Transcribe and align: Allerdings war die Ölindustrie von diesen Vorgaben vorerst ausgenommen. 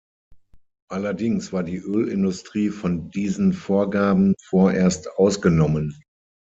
Allerdings 0.89 1.53
war 1.53 1.61
die 1.61 1.77
Ölindustrie 1.77 2.69
von 2.71 3.11
diesen 3.11 3.53
Vorgaben 3.53 4.33
vorerst 4.41 5.11
ausgenommen. 5.17 6.01